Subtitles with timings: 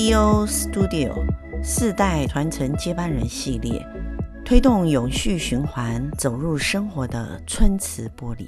[0.00, 1.12] Leo Studio
[1.62, 3.86] 四代传承接班人系列，
[4.46, 8.46] 推动永续循环，走入生活的春瓷玻璃。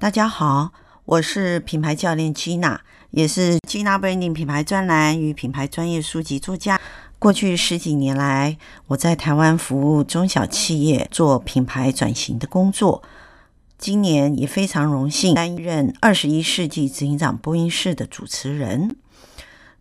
[0.00, 0.72] 大家好，
[1.04, 2.78] 我是品牌教练 Gina，
[3.10, 6.80] 也是 Gina Branding 品牌专栏与品牌专业书籍作家。
[7.18, 8.56] 过去十几年来，
[8.86, 13.02] 我在台湾服务中小企业做品牌转型的工作。
[13.78, 18.96] 今年也非常荣幸担任二十一世纪执行长播音室的主持人。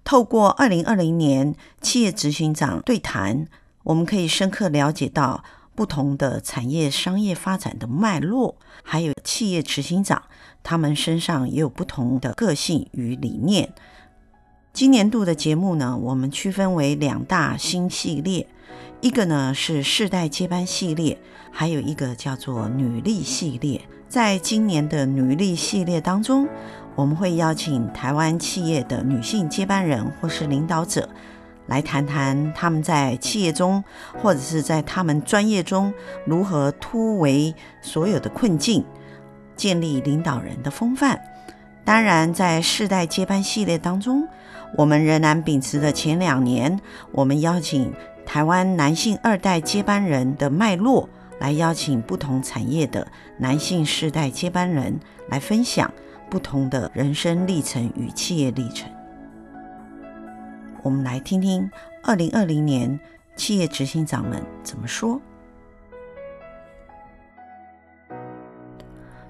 [0.04, 3.48] 透过二零二零年企业执行长对谈，
[3.84, 10.24] 我们可以深刻了解到不同的产业商业发展的脉络，还有企业执行长
[10.62, 13.74] 他们身上也有不同的个性与理念。
[14.74, 18.46] 今年度的节目呢，我们区分为两大新系列，
[19.00, 21.18] 一个呢是世代接班系列，
[21.50, 23.82] 还有一个叫做女力系列。
[24.08, 26.48] 在今年的女力系列当中，
[26.96, 31.10] 我们会邀请台湾企业的女性接班人或是领导者，
[31.68, 33.84] 来谈谈他们在企业中
[34.22, 35.94] 或者是在他们专业中
[36.26, 38.86] 如何突围所有的困境，
[39.58, 41.20] 建立领导人的风范。
[41.84, 44.28] 当然，在世代接班系列当中，
[44.78, 46.80] 我们仍然秉持着前两年，
[47.12, 47.94] 我们邀请
[48.26, 55.92] 台湾男性二代接班人的脉络，来邀请不同产业的男性世代接班人来分享
[56.30, 58.90] 不同的人生历程与企业历程。
[60.82, 61.70] 我们来听听
[62.04, 63.00] 二零二零年
[63.36, 65.20] 企业执行长们怎么说。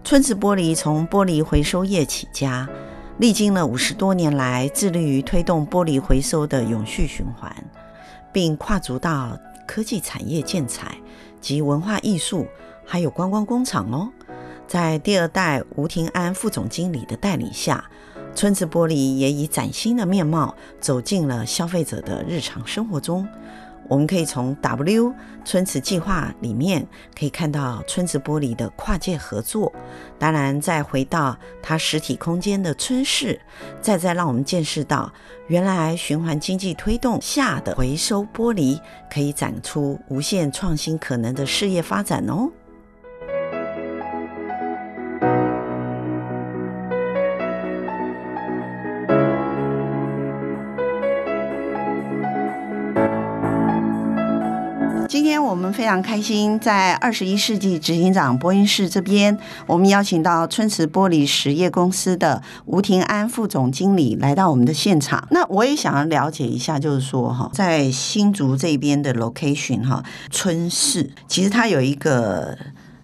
[0.03, 2.69] 春瓷玻璃从玻璃回收业起家。
[3.17, 7.55] 历经了五十多年来，致力于推动玻璃回收的永续循环，
[8.33, 10.97] 并跨足到科技产业建材
[11.45, 12.47] 及文化艺术，
[12.83, 14.09] 还有观光工厂哦。
[14.65, 17.85] 在第二代吴庭安副总经理的带领下，
[18.33, 23.27] 村子玻璃也以崭新的面貌走进了消费者的日常生活中。
[23.87, 25.13] 我们可以从 W
[25.43, 26.85] 春瓷计划里面
[27.17, 29.71] 可以看到春瓷玻璃的跨界合作。
[30.17, 33.39] 当然，再回到它实体空间的春市，
[33.81, 35.11] 再再让我们见识到，
[35.47, 38.79] 原来循环经济推动下的回收玻璃
[39.11, 42.49] 可以展出无限创新可能的事业发展哦。
[55.55, 65.25] 我们非常开心，在二十一世纪执行长播音室这边，我们邀请到春瓷玻璃实业公司的吴庭安副总经理来到我们的现场。
[65.31, 72.57] 那我也想要了解一下，就是说哈，在新竹这边的 location 哈，春市其实它有一个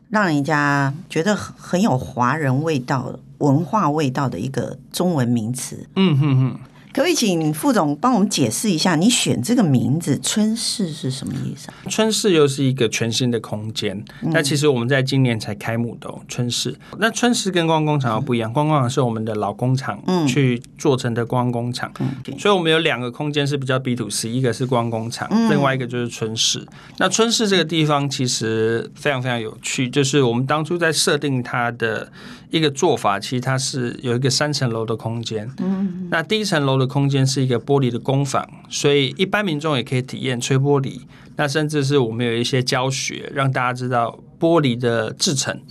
[0.10, 5.88] 让人家觉得很有华人味道、文化味道的一个中文名词。
[5.96, 6.60] 嗯哼哼。
[6.94, 11.74] 可以请副总帮我们解释一下，你选这个名字“春市”是什么意思啊？
[11.90, 16.76] 春市又是一个全新的空间，那、嗯、其实我们在今年才开幕的、哦、春市。
[16.98, 26.66] 那春市跟观光工厂又不一样，观光工厂是我们的老工厂去做成的观光工厂，嗯、所以我们有两个空间是比较 B to C，一个是观光工厂，嗯、另外一个就是春市。
[26.98, 32.12] 那春市这个地方其实非常非常有趣，就是我们当初在设定它的
[32.52, 36.82] 一个做法，其实它是有一个三层楼的空间，嗯，那第一层楼。
[36.82, 41.02] 的空间是一个玻璃的工坊，所以一般民众也可以体验吹玻璃。
[41.36, 45.62] 那甚至是我们有一些教学，让大家知道玻璃的制成。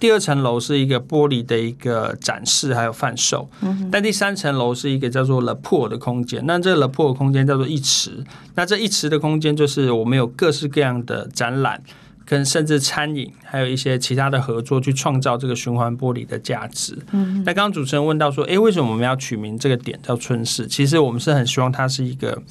[0.00, 3.48] 第二层楼是一个玻璃的一个展示，还有贩售。
[3.92, 6.44] 但第三层楼是一个叫做 Le Pour 的空间。
[6.46, 8.24] 那这个 Le Pour 的空间叫做一池。
[8.56, 11.80] 那这一池的空间就是我们有各式各样的展览。
[12.26, 16.98] 跟甚至餐饮，还有一些其他的合作，去创造这个循环玻璃的价值。
[17.12, 20.66] 嗯，那刚刚主持人问到说，诶，为什么我们要取名这个点叫春市？
[20.66, 22.42] 其实我们是很希望它是一个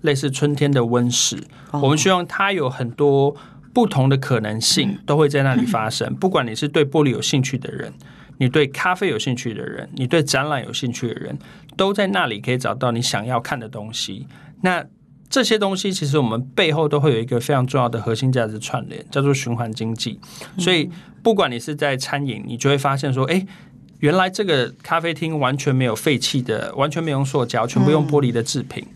[0.00, 1.36] 类似春天的温室。
[1.72, 3.36] 哦，我们希望它有很多
[3.74, 6.14] 不同的可能性，都会在那里发生。
[6.14, 7.92] 不管你是对玻璃有兴趣的人，
[8.38, 11.38] 你对咖啡有兴趣的人，你对展览有兴趣的人，
[11.76, 14.26] 都在那里可以找到你想要看的东西。
[14.62, 14.82] 那
[15.30, 20.18] 这些东西其实我们背后都会有一个非常重要的核心价值串联，叫做循环经济。
[20.58, 20.90] 所以
[21.22, 23.46] 不管你是在餐饮，你就会发现说，哎，
[23.98, 28.86] 原来这个咖啡厅完全没有废弃的，完全没有用塑胶，全部用玻璃的制品。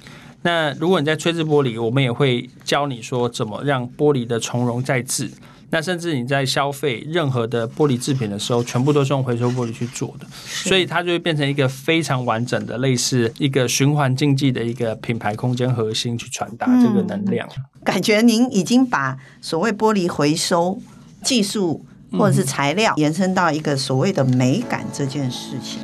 [0.43, 5.31] 那如果你在吹制玻璃，我们也会教你说怎么让玻璃的从容再制。
[5.75, 17.49] 那甚至你在消费任何的玻璃制品的时候，全部都是用回收玻璃去做的，所以它就会变成一个非常完整的，类似一个循环经济的一个品牌空间核心去传达这个能量。
[17.57, 20.79] 嗯，感觉您已经把所谓玻璃回收
[21.23, 21.83] 技术
[22.19, 25.83] 或者是材料延伸到一个所谓的美感这件事情。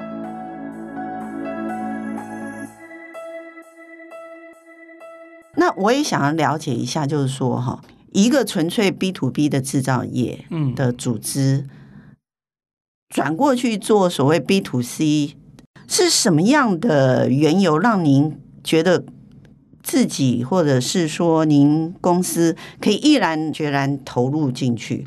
[5.57, 7.81] 那我也想要了解一下，就是说哈，
[8.19, 10.45] 一个纯粹 B to B 的制造业
[10.75, 11.67] 的组织，
[13.09, 15.37] 转过去做所谓 B to C，
[15.87, 19.05] 是什么样的缘由让您觉得
[19.85, 25.07] 自己或者是说您公司可以毅然决然投入进去？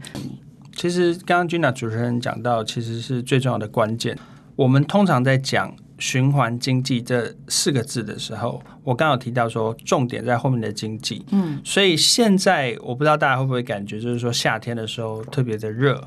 [0.74, 4.18] 其实刚刚 Gina 主持人讲到，其实是最重要的关键。
[4.56, 11.24] 我们通常在讲循环经济这四个字的时候，我刚好提到说重点在后面的经济。
[11.32, 16.04] 嗯，所以现在我不知道大家会不会感觉，就是说夏天的时候特别的热，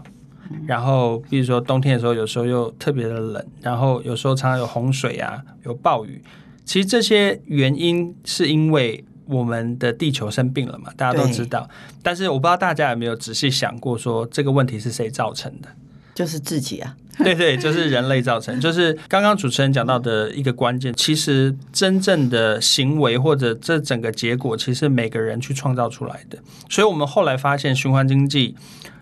[0.67, 6.23] 然后比如说冬天的时候，有时候又特别的冷，然后有时候常常有洪水啊，有暴雨。
[6.65, 9.05] 其实这些原因是因为。
[9.27, 10.93] 我们的地球生病了嘛？
[10.99, 11.67] 大家都知道，
[12.03, 15.69] 但是我不知道大家有没有仔细想过，说这个问题是谁造成的？
[16.15, 16.97] 就是自己啊！
[17.19, 18.61] 对对，就是人类造成。
[18.61, 26.39] 就是刚刚主持人讲到的一个关键，其实真正的行为或者这整个结果，其实每个人去创造出来的。
[26.69, 28.57] 所以我们后来发现，循环经济，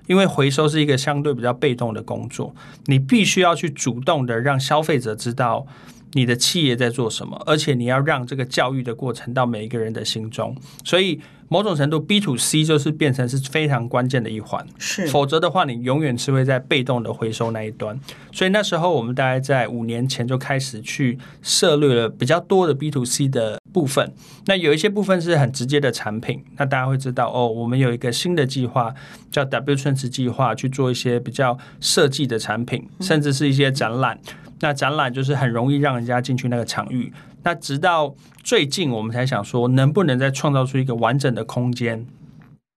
[0.07, 2.55] 因为回收是一个相对比较被动的工作，
[2.87, 5.67] 你必须要去主动的让消费者知道。
[6.13, 7.41] 你的企业在做什么？
[7.47, 10.55] 而且你要让这个教育的过程到每一个人的心中，
[10.85, 14.67] 所以某种程度 B to C 就是变成是非常关键的一环。
[14.79, 17.99] 是，否则的话，你永远是会在被动的回收那一端。
[18.31, 24.13] 所以那时候我们大概在五年前就开始去涉猎了比较多的 B to C 的部分。
[24.47, 28.95] 那有一些部分是很直接的产品，那大家会知道哦，我们有一个新的计划
[29.31, 34.19] 叫 W 春池计划，去做一些比较设计的产品，甚至是一些展览。
[34.63, 37.13] 那展览就是很容易让人家进去那个场域。
[37.43, 38.15] 那直到
[38.45, 42.07] 最近，我们才想说，能不能再创造出一个完整的空间，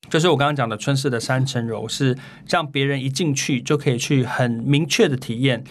[0.10, 2.18] 就是我刚刚讲的春市的三层楼，是
[2.50, 5.64] 让别人一进去就可以去很明确的体验。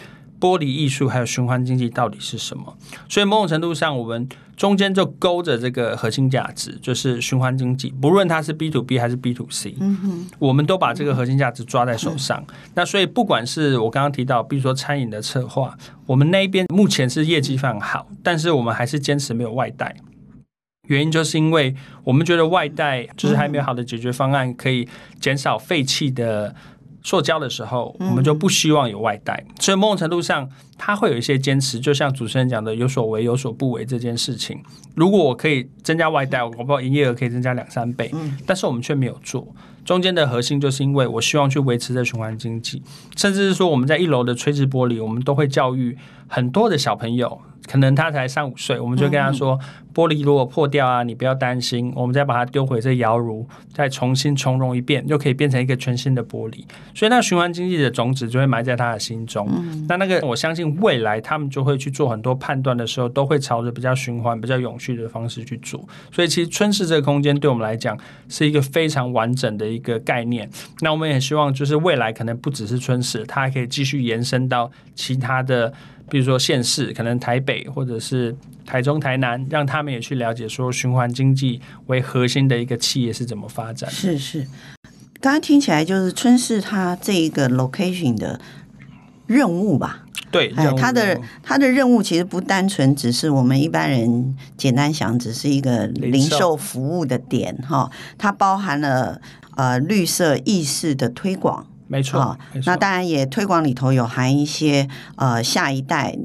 [0.44, 2.76] 玻璃艺术还有循环经济到底是什么？
[3.08, 7.88] 所以某种程度上，我们中间就勾着这个核心价值，就是循环经济。
[7.88, 12.44] 不论它是 B to B 还是 B to C，嗯，我们都把这个核心价值抓在手上。
[12.74, 15.74] 那所以，不管是我刚刚提到，比如说餐饮的策划，
[16.04, 19.96] 我们那边目前是业绩非常好，但是我们还是坚持没有外带。
[20.88, 24.86] 原因就是因为我们觉得外带就是还没有好的解决方案，可以
[25.18, 26.54] 减少废弃的。
[27.04, 30.48] 塑胶的时候，我们就不希望有外带，所以某种程度上，
[30.86, 31.80] 他会有一些坚持。
[31.80, 34.62] 就像主持人讲的，有所为有所不为这件事情。
[34.94, 38.10] 如果我可以增加外带，我不知道营业额可以增加两三倍，
[38.44, 39.48] 但是我们却没有做。
[39.82, 42.82] 中间的核心就是因为我希望去维持这循环经济，
[43.16, 45.96] 甚至是说我们在一楼的垂直玻璃，我们都会教育
[46.28, 47.40] 很多的小朋友。
[47.66, 49.58] 可能他才三五岁，我们就跟他说，
[49.94, 56.62] 玻璃如果破掉啊，你不要担心，我们再把它丢回这窑炉，再重新重融一遍，就可以变成一个全新的玻璃。
[56.94, 59.48] 所以那循环经济的种子就会埋在他的心中。
[59.88, 65.86] 那那个我相信未来他们就会去做很多判断的时候，都会朝着比较循环、比较永续的方式去做。
[66.12, 67.98] 所以其实春市这个空间对我们来讲
[68.28, 70.48] 是一个非常完整的一个概念。
[70.80, 75.72] 那我们也希望就是未来可能不只是春市，它还可以继续延伸到其他的。
[76.10, 78.36] 比如说县市，可能台北或者是
[78.66, 83.90] 台中、台南，让他们也去了解说循环经济为核心的一个企业是怎么发展。
[83.90, 84.46] 是是，
[85.18, 88.38] 刚刚听起来就是春市它这一个 location 的
[89.26, 90.03] 任务吧？
[90.34, 97.88] 对，哎，它的他的任务其实不单纯只是我们一般人简单想，只是一个零售服务的点哈，
[98.18, 99.20] 它包含了
[99.56, 101.64] 呃绿色意识的推广。
[101.86, 106.18] 没错，哦、没错，那当然也推广里头有含一些呃下一代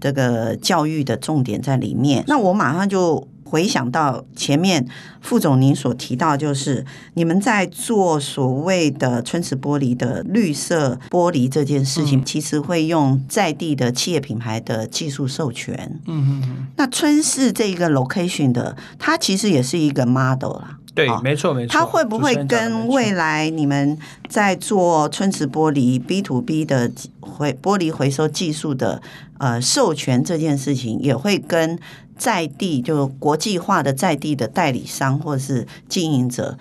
[0.00, 2.22] 这个教育的重点在里面。
[2.26, 4.84] 那我马上就回想到前面
[5.20, 6.84] 副总您所提到，就是
[7.14, 16.00] 你们在做所谓的春池玻璃的绿色玻璃这件事情，嗯、其实会用在地的企业品牌的技术授权。
[16.08, 20.78] 嗯嗯，那春市这个 location 的，它其实也是一个 model 啦。
[20.92, 21.72] 对，没错没错。
[21.72, 23.96] 它会不会跟未来你们
[24.28, 29.00] 在做春池玻璃 B to B 的回玻璃回收技术的
[29.38, 31.76] 呃授权这件事情，也会跟
[32.16, 36.56] 在地就国际化的在地的代理商或者是经营者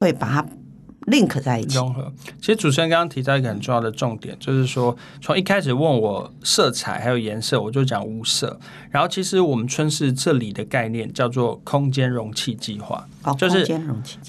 [0.00, 0.46] 会把它
[1.06, 2.12] link 在一起融合。
[2.40, 8.60] 其实主持人刚刚提到一个很重要的重点，就是说从一开始问我色彩还有颜色，我就讲无色。
[8.88, 13.66] 然后其实我们春市这里的概念叫做空间容器计划，哦、就是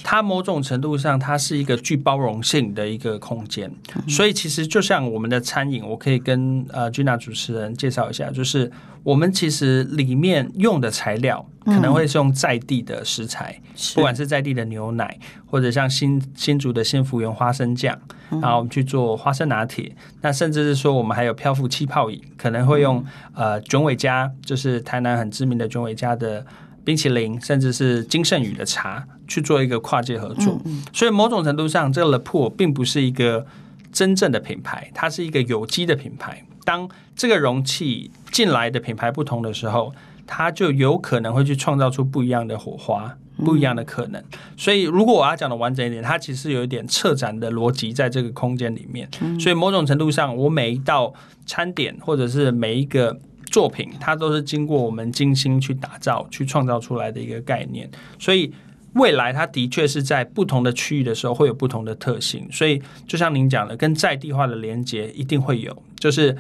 [0.04, 3.72] 它某种程度上它是一个具包容性的一个空间。
[3.96, 8.72] 嗯、所以其实就像我们的餐饮，我可以跟呃 Gina 主持人介绍一下，就是
[9.04, 17.98] 我们其实里面用的材料可能会是用在地的食材，嗯、不管是在地的牛奶，或者像新新竹的新福源花生酱，
[18.30, 19.94] 然后我们去做花生拿铁。
[20.22, 23.04] 那甚至是说我们还有漂浮气泡饮，可能会用、
[23.36, 24.32] 嗯、呃卷尾家。
[24.46, 26.46] 就是台南很知名的卷尾家的
[26.86, 30.62] 冰淇淋，甚至是金盛宇的茶去做一个跨界合作。
[30.94, 33.46] 所以某种程度上，这个 Le Pour 并不是一个
[33.92, 36.44] 真正的品牌，它是一个有机的品牌。
[36.64, 39.94] 当这个容器进来的品牌不同的时候，
[40.26, 43.18] 它就有可能会去创造出不一样的火花。
[43.36, 44.24] 不一样的可能，
[44.56, 49.10] 所以如果我要讲的完整一点，它其实有一点策展的逻辑在这个空间里面。
[49.40, 51.12] 所以某种程度上，我每一道
[51.44, 57.90] 餐点或者是每一个作品，它都是经过我们精心去打造、去创造出来的一个概念。
[58.20, 58.54] 所以
[58.94, 62.48] 未来它的确是在不同的区域的时候会有不同的特性。
[62.52, 66.36] 所以就像您讲的，跟在地化的连接一定会有，就是。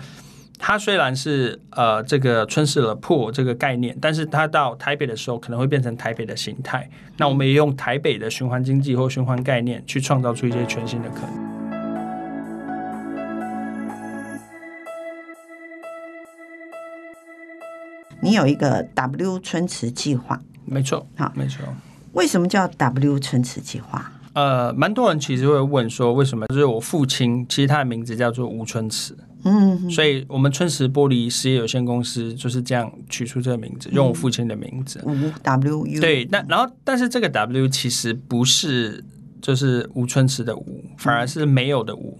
[0.65, 6.89] 它虽然是呃这个春式 Le Pour 这个概念，但是它到台北的时候可能会变成台北的形态。
[7.17, 11.29] 那我们也用台北的循环经济或循环概念去创造出一些全新的可能。
[18.21, 21.59] 你有一个 W 春池计划，没错，好，没错。
[22.13, 24.11] 为什么叫 W 春池计划？
[24.33, 26.47] 呃，蛮多人其实会问说，为什么？
[26.47, 29.15] 就是我父亲其实他的名字叫做吴春池。
[29.43, 35.03] 嗯，所以我们春池玻璃实业有限公司就是这样取出这个名字，用我父亲的名字。
[35.05, 39.03] 吴 W U 对，那然后但是这个 W 其实不是
[39.41, 42.17] 就是吴春池的吴，反而是没有的吴。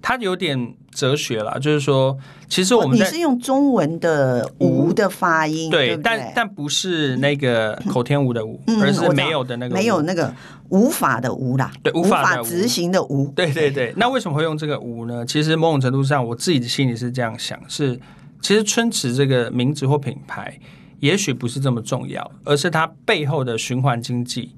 [0.00, 2.16] 它有点哲学啦，就是说，
[2.48, 10.32] 其实我们、哦、你是用中文的“无”的发音，对，对对但但不是那个口天吴的“吴”，嗯，而是没有的那个，没有那个
[10.70, 13.92] 无法的“无”啦，对，无法执行的“无”，对对对。
[13.96, 15.26] 那为什么会用这个“无”呢？
[15.26, 17.98] 其实某种程度上，我自己的心里是这样想：是
[18.40, 20.58] 其实春池这个名字或品牌，
[21.00, 24.54] 也许不是这么重要，而是它背后的循环经济。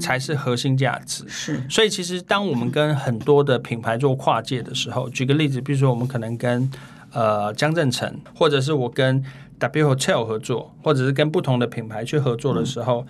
[0.00, 1.24] 才是核心价值。
[1.28, 6.70] 是，所以其实当我们跟很多的品牌做跨界的时候，举个例子，比如说我们可能跟
[7.12, 9.24] 呃江振成，或者是我跟
[9.58, 13.06] W Hotel 合作，或者是跟不同的品牌去合作的时候，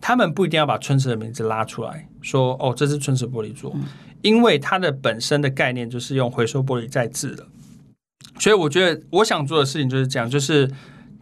[0.00, 3.76] 他们不一定要把春池的名字拉出来说，哦，这是春池玻璃做，
[4.22, 7.46] 因为它的本身的概念就是用回收玻璃再制的。
[8.40, 10.68] 所以我觉得我想做的事情就是这样，就是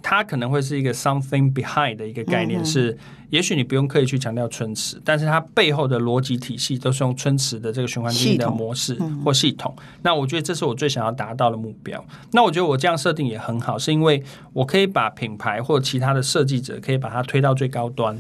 [0.02, 2.99] 它可能会是一个 something behind 的一个概念是。
[3.32, 8.94] 也许你不用刻意去强调春池，但是它背后的逻辑体系都是用春池的这个循环经济的模式
[9.25, 9.75] 或系统。
[10.02, 12.04] 那我觉得这是我最想要达到的目标。
[12.32, 18.14] 那我觉得我这样设定也很好，是因为我可以把品牌或其他的设计者可以把它推到最高端，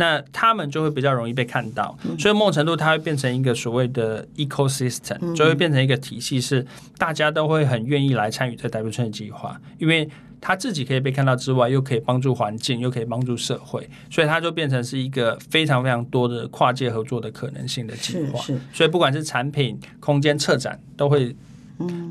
[0.00, 1.96] 那他们就会比较容易被看到。
[2.18, 6.66] 所以某种程度，它会变成一个所谓的 ecosystem，就会变成一个体系，是
[6.98, 10.10] 大家都会很愿意来参与这 W 春池计划，因为。
[10.40, 18.40] 他自己可以被看到之外，又可以帮助环境，又可以帮助社会，所以它就变成是一个非常非常多的跨界合作的可能性的计划。
[18.72, 21.34] 所以不管是产品、空间、策展，都会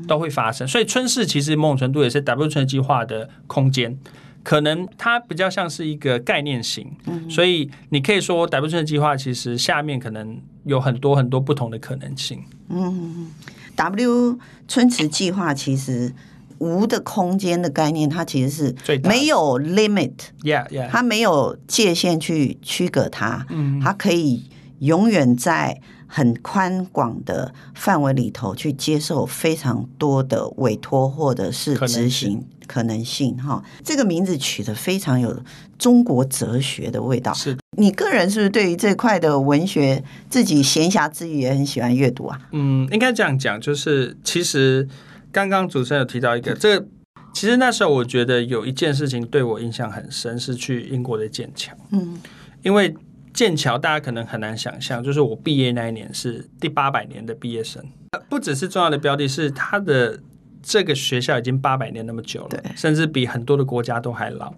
[0.06, 0.66] 都会发生。
[0.66, 3.96] 所以春市其实某种程度也是 W 春计划的空间，
[4.42, 6.90] 可能它比较像是一个概念型。
[7.30, 12.42] 所以你可以说 W 春计划其实下面可能有很多很多不同的可能性。
[12.68, 13.30] 嗯
[13.76, 16.12] ，W 春池计划其实。
[16.58, 20.88] 无的空间的概念，它其实是没有 limit，yeah, yeah.
[20.88, 23.46] 它没有界限去区隔它，
[23.82, 24.44] 它可以
[24.78, 33.62] 永远在很宽广的范围里头去接受非常多的委托或者是执行可能性哈。
[33.84, 35.42] 这个名字取得非常有
[35.78, 37.34] 中国哲学的味道。
[37.34, 42.40] 是你个人是不是对于这块的文学，自己闲暇之余也很喜欢阅读啊？
[42.52, 44.88] 嗯，应该这样讲，就是其实。
[45.36, 46.86] 刚刚主持人有提到一个，这个
[47.34, 51.76] 其实那时候我觉得有一件事情对我印象很深，是去英国的剑桥。
[51.92, 52.18] 嗯，
[52.62, 52.94] 因为
[53.34, 57.84] 剑桥大家可能很难想象，就是我毕业那一年是第八百年的毕业生，
[58.30, 60.18] 不只是重要的标的，是它的
[60.62, 64.54] 这个学校已经八百年那么久了，甚至比很多的国家都还老。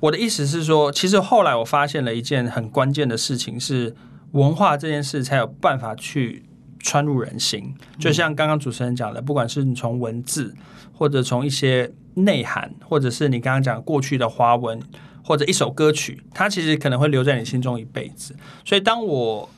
[0.00, 3.96] 我的意思是说，其实后来我发现了一件很关键的事情，是
[4.32, 6.44] 文化这件事才有办法去。
[6.82, 10.54] 穿入人心，就像刚刚主持人讲的，不管是你从文字，
[10.92, 14.80] 或者从一些内涵，或者是你刚刚讲过去的花纹，
[15.22, 18.34] 或者一首歌曲，它其实可能会留在你心中一辈子。
[18.64, 19.48] 所以，当我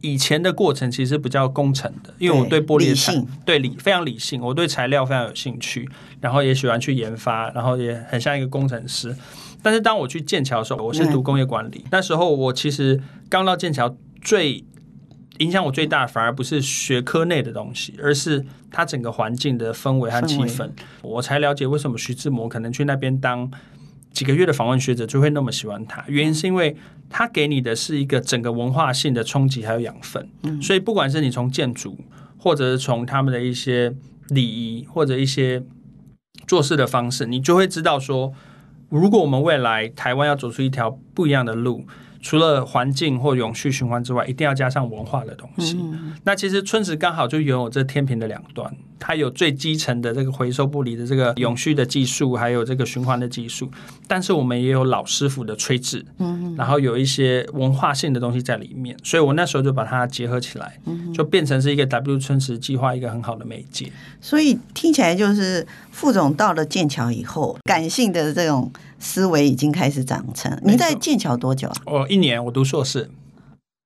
[0.00, 5.88] 以前的过程其实比较工程的，因为我对玻璃的对理非常理性，我对材料非常有兴趣，
[6.20, 9.14] 然后也喜欢去研发，然后也很像一个工程师。
[9.62, 14.64] 但是，当我去剑桥的时候，我是读工业管理，那时候我其实刚到剑桥最。
[15.38, 20.70] 影响我最大的反而不是学科内的东西，而是它整个环境的氛围和气氛。
[21.00, 23.50] 我才了解为什么徐志摩可能去那边当
[24.12, 26.76] 几个月的访问学者就会那么喜欢他，原因是因为
[27.08, 30.28] 他给你的是一个整个文化性的冲击还有养分。
[30.42, 30.60] 嗯。
[30.60, 31.98] 所以不管是你从建筑，
[32.36, 33.94] 或者是从他们的一些
[34.28, 35.62] 礼仪或者一些
[36.46, 38.32] 做事的方式，你就会知道说。
[38.90, 41.86] 如果我们未来台湾要走出一条不一样的路。
[42.22, 45.76] 除了环境或永续循环之外，一定要加上文化的东西。
[45.82, 53.68] 嗯、那其实春子刚好就拥有这天平的两端，它有最基层的这个回收玻璃的这个永续的技术，还有这个循环的技术。
[54.06, 58.96] 但是我们也有老师傅的吹制，嗯，然后有一些文化性的东西在里面。
[59.02, 60.78] 所以我那时候就把它结合起来，
[61.12, 63.90] 就变成是一个 W 春池计划一个很好的媒介。
[64.20, 68.70] 所以听起来就是副总到了剑桥以后，感性的这种。
[69.04, 70.56] 思维已经开始长成。
[70.62, 71.74] 你在剑桥多久啊？
[71.86, 73.10] 哦，一年，我读硕士，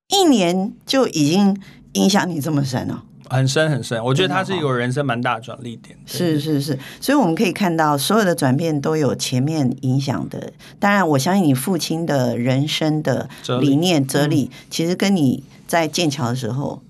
[0.09, 1.59] 一年就已经
[1.93, 3.03] 影响你这么深了？
[3.29, 4.03] 很深很深。
[4.03, 5.97] 我觉得它是一个人生蛮大的转捩点。
[6.05, 10.51] 是是是，所以我们可以看到，所有的转变都有前面影响的。
[10.79, 13.29] 当然，我相信你父亲的人生的
[13.59, 16.81] 理念哲理，哲理其实跟你在剑桥的时候，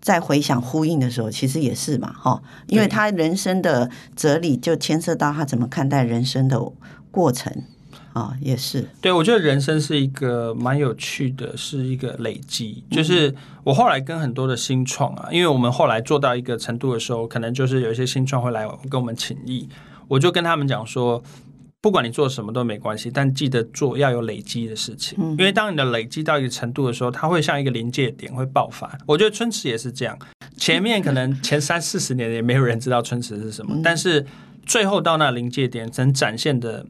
[0.00, 6.60] 在回想呼应的时候，其实也是嘛，哈，因为他人生的哲理就牵涉到他怎么看待人生的
[7.10, 7.62] 过程。
[8.16, 8.88] 啊、哦，也是。
[8.98, 12.82] 对，我觉得人生是一个蛮有趣的，是一个累积。
[12.90, 19.68] 就是我后来跟很多的新创啊，因为我们后来做到一个程度的时候，可能就是有一些新创会来跟我们请益，
[20.08, 21.22] 我就跟他们讲说，
[21.82, 25.18] 不管你做什么都没关系，但记得做要有累积的事情。
[25.32, 28.98] 因为当你的累积到一个程度的时候，它会像一个临界点会爆发。
[29.04, 30.18] 我觉得春池也是这样，
[30.56, 34.24] 前面可能前三四十年也没有人知道春池是什么，但是
[34.64, 36.86] 最后到那临界点，能展现的。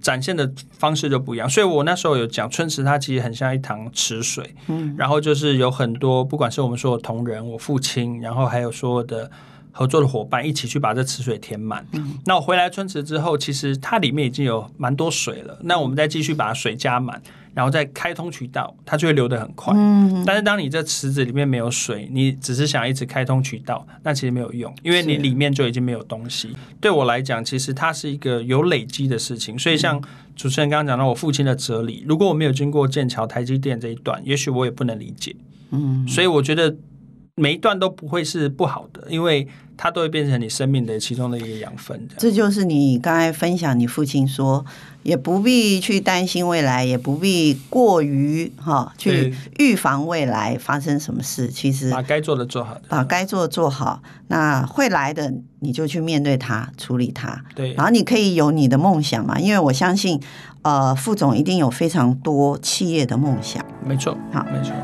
[0.00, 9.30] 展现的方式就不一样，所以我那时候有讲春池，它其实很像一塘池水，嗯，然后就是有很多，不管是我们说的同仁，我父亲，然后还有所有的
[9.72, 11.86] 合作的伙伴，一起去把这池水填满。
[11.92, 17.22] 嗯，那我回来春池之后，其实它里面已经有蛮多水了，那我们再继续把水加满。
[17.54, 19.72] 然后再开通渠道，它就会流得很快。
[19.76, 26.56] 嗯，但是当你这池子里面没有水，你只是想一直开通渠道，那其实没有用，因为你里面就已经没有东西。
[26.80, 29.58] 对我来讲，其实它是一个有累积的事情。
[29.58, 30.00] 所以像
[30.36, 35.34] 主持人刚刚讲到我父亲的哲理，如果我没有经过剑桥、台积电这一段，也许我也不能理解。
[35.70, 36.76] 嗯，所以我觉得。
[37.34, 42.06] 每一段都不会是不好的，因为它都会变成你生命的其中的一个养分。
[42.18, 44.64] 这就是你刚才分享，你父亲说，
[45.02, 51.48] 也不必去担心未来，也不必过于哈去预防未来发生什么事。
[51.48, 57.42] 其实把该做的做好，把该做的做好，那会来的你就去面对它，处理它。
[57.54, 60.20] 对，然后你可以有你的梦想嘛，因为我相信，
[60.60, 63.64] 呃，副总一定有非常多企业的梦想。
[63.86, 64.74] 没错，好，没错。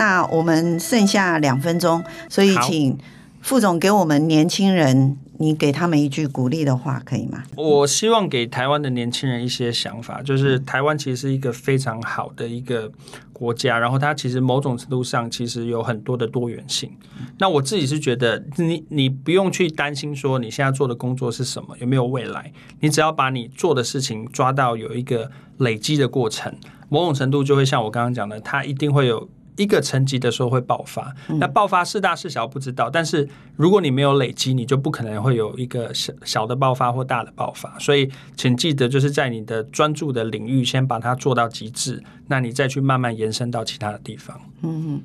[0.00, 2.96] 那我们剩下两分钟，所以请
[3.42, 7.42] 副总给我们年轻人，你给他们一句鼓励的话，可以吗？
[7.54, 12.90] 我希望给台湾的年轻人一些想法，就是台湾其实是一个非常好的一个
[13.30, 16.90] 国家，然后它其实某种程度上其实有很多的多元性。
[17.36, 26.50] 那我自己是觉得你，你你不用去担心说你现在做的工作是什么，有没有未来，你只要把你做的事情抓到有一个累积的过程，
[26.88, 29.28] 某种程度就会像我刚刚讲的，它一定会有。
[29.60, 37.78] 一个层级的时候会爆发，那爆发是大是小不知道，但是如果你没有累积，你就不可能会有一个小小的爆发或大的爆发。
[37.78, 44.40] 所以，请记得就是在你的专注的领域先把它做到极致，那你再去慢慢延伸到其他的地方。
[44.62, 45.02] 嗯，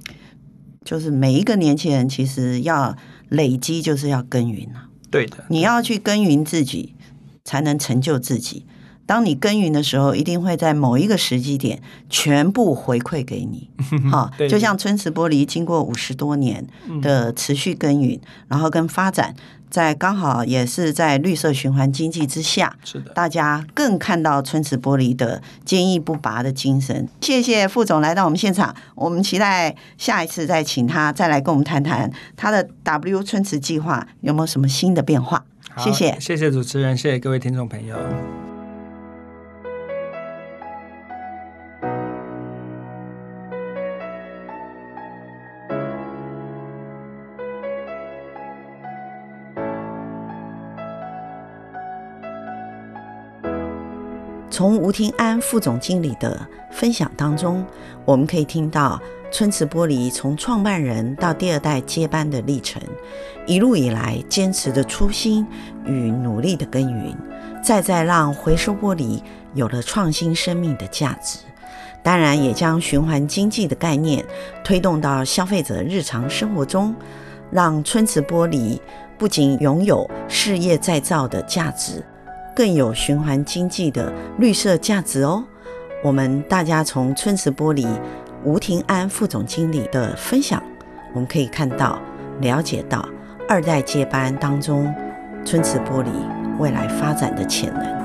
[0.85, 2.95] 就是每一个年轻人其实要
[3.27, 4.87] 累积，就是要耕耘啊。
[5.11, 6.95] 对的，你要去耕耘自己，
[7.43, 8.65] 才能成就自己。
[9.05, 13.69] 当你耕耘的时候，一定会在某一个时机点全部回馈给你。
[14.09, 16.65] 好，就像春池玻璃经过五十多年
[17.01, 19.35] 的持续耕耘，然后跟发展，
[19.69, 27.07] 在刚好也是在绿色循环经济之下，是的，大家更看到春池玻璃的坚毅不拔的精神。
[27.21, 35.45] 谢谢副总来到我们现场，我们期待下一次再请他再来跟我们谈谈他的 W 春池计划有没有什么新的变化。
[35.77, 37.97] 谢谢，谢谢主持人，谢谢各位听众朋友。
[54.55, 56.39] 从吴庭安副总经理的
[56.71, 57.61] 分享当中，
[58.05, 58.97] 我们可以听到
[59.29, 62.81] 春池玻璃从创办人到第二代接班的历程，
[63.45, 65.45] 一路以来坚持的初心
[65.85, 67.13] 与努力的耕耘，
[67.61, 69.21] 再再让回收玻璃
[69.55, 71.39] 有了创新生命的价值。
[72.01, 74.23] 当然，也将循环经济的概念
[74.63, 76.95] 推动到消费者日常生活中，
[77.51, 78.79] 让春池玻璃
[79.17, 82.01] 不仅拥有事业再造的价值。
[82.55, 85.43] 更有循环经济的绿色价值哦。
[86.03, 87.85] 我们大家从春池玻璃
[88.43, 90.61] 吴庭安副总经理的分享，
[91.13, 91.99] 我们可以看到、
[92.39, 93.03] 了解到
[93.49, 94.93] 二代接班当中
[95.43, 96.09] 春瓷玻璃
[96.59, 98.04] 未来发展的潜能。